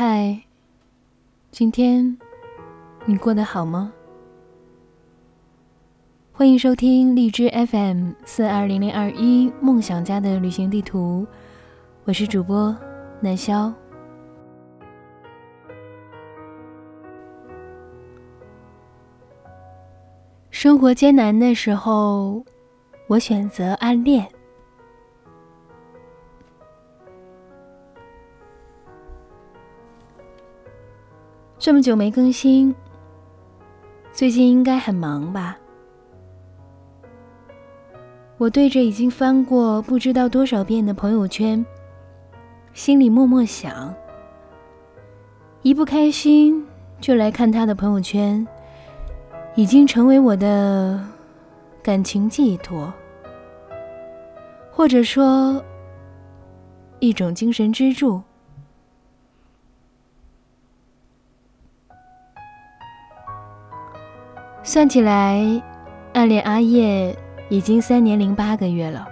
[0.00, 0.38] 嗨，
[1.50, 2.16] 今天
[3.04, 3.92] 你过得好吗？
[6.30, 11.26] 欢迎收听荔枝 FM 四二零零二一梦想家的旅行地图，
[12.04, 12.76] 我是主播
[13.18, 13.74] 南潇。
[20.50, 22.44] 生活艰难的时候，
[23.08, 24.24] 我选择暗恋。
[31.68, 32.74] 这么久没更新，
[34.10, 35.58] 最近应该很忙吧？
[38.38, 41.62] 我对着已经翻过不知道多少遍的朋友圈，
[42.72, 43.94] 心里默默想：
[45.60, 46.66] 一不开心
[47.02, 48.48] 就来看他的朋友圈，
[49.54, 50.98] 已经成为我的
[51.82, 52.90] 感情寄托，
[54.72, 55.62] 或者说
[56.98, 58.22] 一种精神支柱。
[64.68, 65.62] 算起来，
[66.12, 67.16] 暗恋阿叶
[67.48, 69.08] 已经三年零八个月了。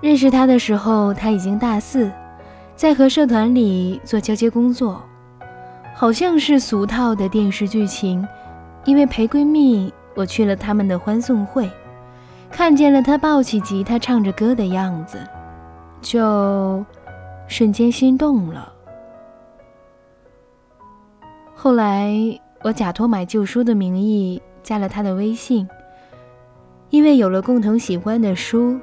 [0.00, 2.10] 认识他的时候，他已经大四，
[2.74, 5.00] 在和社团里做交接工作，
[5.94, 8.26] 好像是俗套的电视剧情。
[8.84, 11.70] 因为陪闺蜜，我去了他们的欢送会，
[12.50, 15.16] 看见了他抱起吉他唱着歌的样子，
[16.02, 16.84] 就
[17.46, 18.72] 瞬间心动了。
[21.54, 22.40] 后来。
[22.64, 25.68] 我假托买旧书的名义加了他的微信，
[26.88, 28.80] 因为有了共同喜欢的书，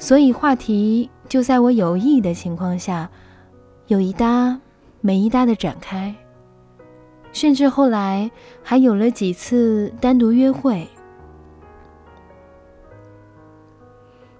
[0.00, 3.08] 所以话题就在我有意的情况下，
[3.86, 4.60] 有一搭
[5.00, 6.12] 没一搭的展开，
[7.30, 8.28] 甚至后来
[8.64, 10.88] 还有了几次单独约会。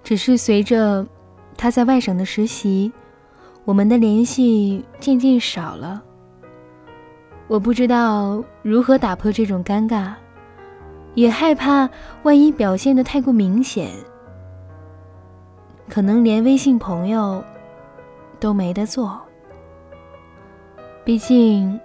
[0.02, 1.06] 只是随着
[1.56, 2.90] 他在外省的实习，
[3.64, 6.02] 我们的联系渐渐少了。
[7.50, 10.12] 我不知道如何打破这种尴尬，
[11.16, 11.90] 也害怕
[12.22, 13.90] 万一表现的太过明显，
[15.88, 17.42] 可能连微信朋友
[18.38, 19.20] 都没得做。
[21.04, 21.80] 毕竟，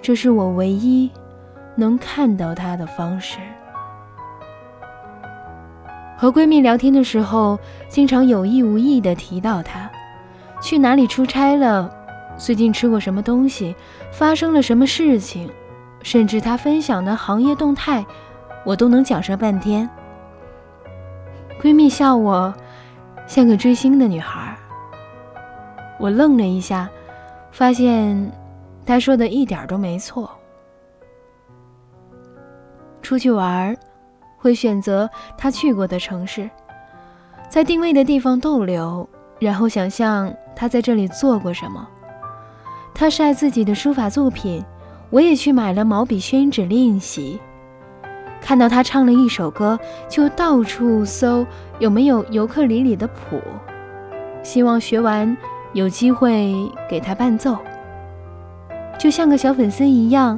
[0.00, 1.10] 这是我唯一
[1.74, 3.40] 能看到他的方式。
[6.16, 7.58] 和闺蜜聊天的时候，
[7.88, 9.90] 经常有意无意的提到他，
[10.62, 11.97] 去哪里出差了。
[12.38, 13.74] 最近吃过什么东西？
[14.12, 15.50] 发生了什么事情？
[16.02, 18.06] 甚至他分享的行业动态，
[18.64, 19.90] 我都能讲上半天。
[21.60, 22.54] 闺蜜笑我
[23.26, 24.56] 像个追星的女孩。
[25.98, 26.88] 我愣了一下，
[27.50, 28.30] 发现
[28.86, 30.30] 她说的一点都没错。
[33.02, 33.76] 出去玩，
[34.36, 36.48] 会选择她去过的城市，
[37.48, 39.08] 在定位的地方逗留，
[39.40, 41.88] 然后想象她在这里做过什么。
[42.98, 44.64] 他晒自己的书法作品，
[45.08, 47.40] 我也去买了毛笔、宣纸练习。
[48.40, 49.78] 看到他唱了一首歌，
[50.08, 51.46] 就到处搜
[51.78, 53.40] 有没有尤克里里的谱，
[54.42, 55.36] 希望学完
[55.74, 56.52] 有机会
[56.90, 57.56] 给他伴奏。
[58.98, 60.36] 就像个小粉丝一样，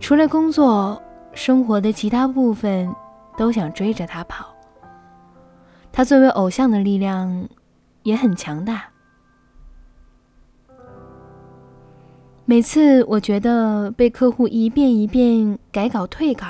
[0.00, 1.00] 除了工作，
[1.32, 2.92] 生活的其他部分
[3.36, 4.46] 都想追着他跑。
[5.92, 7.48] 他作为偶像的力量
[8.02, 8.89] 也很强大。
[12.50, 16.46] 每次我觉得被客户一遍一遍改稿退稿，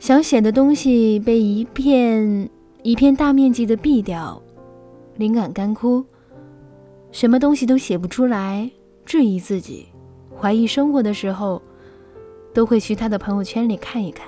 [0.00, 2.50] 想写的东西被一片
[2.82, 4.42] 一片大面积的毙掉，
[5.14, 6.04] 灵感干枯，
[7.12, 8.68] 什么东西都写不出来，
[9.04, 9.86] 质疑自己，
[10.36, 11.62] 怀疑生活的时候，
[12.52, 14.26] 都会去他的朋友圈里看一看，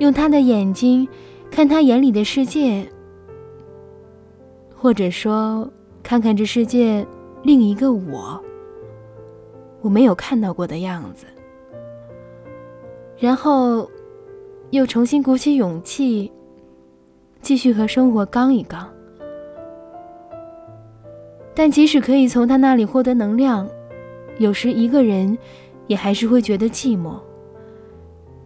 [0.00, 1.08] 用他的眼睛
[1.50, 2.86] 看他眼里的世界，
[4.76, 7.06] 或者说看看这世界
[7.42, 8.38] 另一个我。
[9.82, 11.26] 我没有看到过的样子，
[13.18, 13.90] 然后
[14.70, 16.30] 又重新鼓起勇气，
[17.40, 18.88] 继续和生活刚一刚。
[21.54, 23.68] 但即使可以从他那里获得能量，
[24.38, 25.36] 有时一个人
[25.88, 27.16] 也还是会觉得寂寞。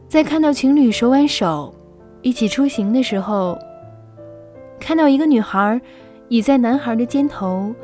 [0.08, 1.72] 在看到情侣手挽手
[2.22, 3.58] 一起出行的时候，
[4.80, 5.80] 看到一个女孩
[6.28, 7.74] 倚在男孩的肩头，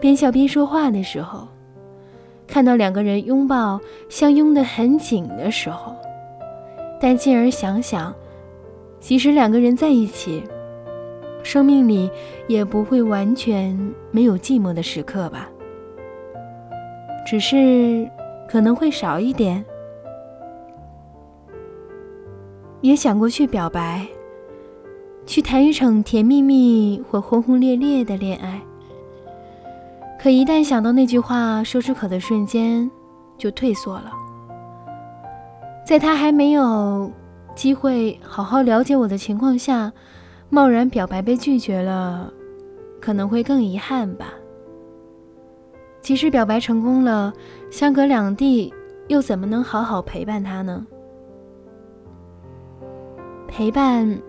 [0.00, 1.48] 边笑边说话的时候。
[2.50, 5.94] 看到两个人拥抱相拥得很紧的时候，
[7.00, 8.12] 但进而想想，
[8.98, 10.42] 即使两个人在一起，
[11.44, 12.10] 生命里
[12.48, 13.78] 也不会完全
[14.10, 15.48] 没有寂寞的时刻吧？
[17.24, 18.10] 只是
[18.48, 19.64] 可能会少一点。
[22.80, 24.04] 也想过去表白，
[25.24, 28.60] 去谈一场甜蜜蜜或轰轰烈烈的恋爱。
[30.22, 32.90] 可一旦想到那句话说出口的瞬间，
[33.38, 34.12] 就退缩了。
[35.82, 37.10] 在他还没有
[37.54, 39.90] 机会好好了解我的情况下，
[40.50, 42.30] 贸然表白被拒绝了，
[43.00, 44.34] 可能会更遗憾吧。
[46.02, 47.32] 即使表白成功了，
[47.70, 48.70] 相隔两地，
[49.08, 50.86] 又怎么能好好陪伴他呢？
[53.48, 54.20] 陪伴，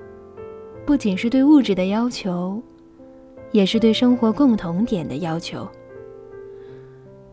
[0.86, 2.64] 不仅是对物质的要求，
[3.52, 5.68] 也是对生活共同点的要求。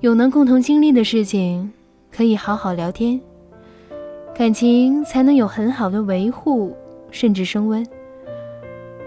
[0.01, 1.73] 有能共同经历的事情，
[2.13, 3.21] 可以好好聊天，
[4.33, 6.77] 感情才能有很好的维护，
[7.11, 7.85] 甚至升温。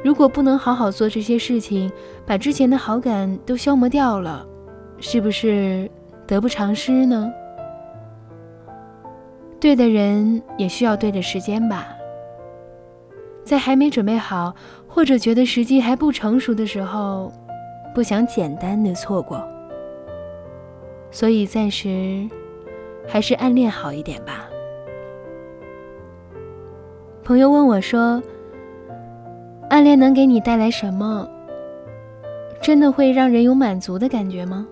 [0.04, 1.90] 如果不能好好做这些事情，
[2.26, 4.46] 把之前的好感都消磨掉了，
[5.00, 5.90] 是不是
[6.28, 7.32] 得不偿失呢？
[9.62, 11.88] 对的人也需要对的时间吧，
[13.46, 14.54] 在还没准备好，
[14.90, 17.32] 或者觉得时机还不成熟的时候，
[17.96, 19.42] 不想简单的错过。
[21.12, 22.28] 所以暂时
[23.08, 24.48] 还是暗恋好一点吧。
[27.24, 28.22] 朋友问我说
[29.70, 31.30] ：“暗恋能给你带来什么？
[32.62, 34.66] 真的会让人有满足的感觉吗？”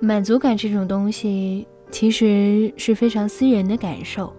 [0.00, 4.32] 满足感这种东西其实是非常私人的感受。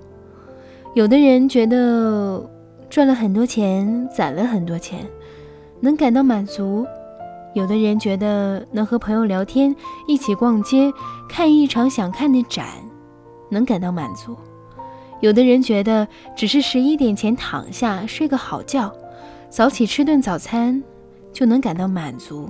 [0.94, 2.48] 有的人觉得
[2.90, 5.06] 赚了很多钱，攒了很多钱，
[5.80, 6.86] 能感到满足。
[7.56, 9.74] 有的人觉得能和朋友聊天，
[10.08, 10.92] 一起逛街，
[11.30, 12.68] 看一场想看的展，
[13.50, 14.36] 能感到满足；
[15.22, 16.06] 有的人觉得
[16.36, 18.94] 只是十一点前躺下睡个好觉，
[19.48, 20.84] 早起吃顿早餐，
[21.32, 22.50] 就能感到满足。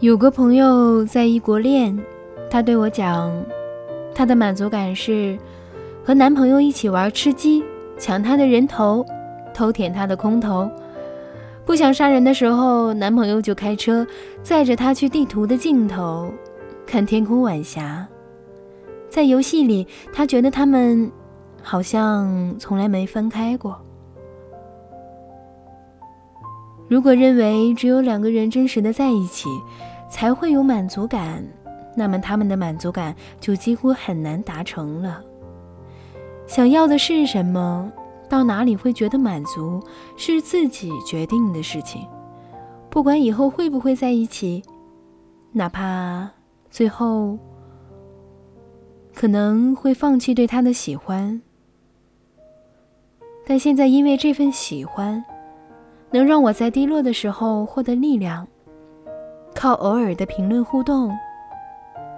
[0.00, 1.96] 有个朋友在异国恋，
[2.50, 3.32] 她对我讲，
[4.12, 5.38] 她的满足感是
[6.04, 7.62] 和男朋友一起玩吃鸡，
[7.96, 9.06] 抢他的人头。
[9.52, 10.70] 偷舔她的空投，
[11.64, 14.06] 不想杀人的时候，男朋友就开车
[14.42, 16.32] 载着她去地图的尽头
[16.86, 18.06] 看天空晚霞。
[19.08, 21.10] 在游戏里，她觉得他们
[21.62, 23.80] 好像从来没分开过。
[26.88, 29.48] 如果认为只有两个人真实的在一起
[30.08, 31.44] 才会有满足感，
[31.94, 35.22] 那么他们的满足感就几乎很难达成了。
[36.46, 37.92] 想要的是什么？
[38.30, 39.82] 到哪里会觉得满足，
[40.16, 42.06] 是自己决定的事情。
[42.88, 44.62] 不管以后会不会在一起，
[45.52, 46.30] 哪怕
[46.70, 47.36] 最后
[49.12, 51.42] 可能会放弃对他的喜欢，
[53.44, 55.22] 但现在因为这份喜欢，
[56.12, 58.46] 能让我在低落的时候获得力量，
[59.54, 61.12] 靠偶尔的评论互动，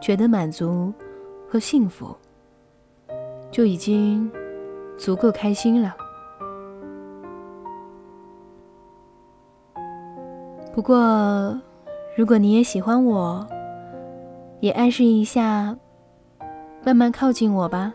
[0.00, 0.92] 觉得满足
[1.48, 2.14] 和幸福，
[3.50, 4.30] 就已经
[4.98, 5.96] 足够开心了。
[10.74, 11.60] 不过，
[12.16, 13.46] 如果你也喜欢我，
[14.60, 15.76] 也暗示一下，
[16.82, 17.92] 慢慢靠近我吧。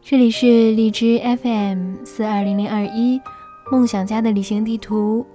[0.00, 3.20] 这里是荔枝 FM 四二零零二一
[3.70, 5.26] 梦想家的旅行地图，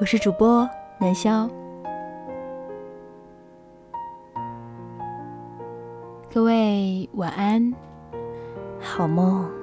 [0.00, 1.48] 我是主播南潇，
[6.34, 7.72] 各位晚安，
[8.80, 9.61] 好梦。